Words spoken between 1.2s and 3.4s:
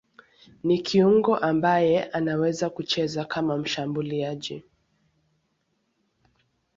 ambaye anaweza kucheza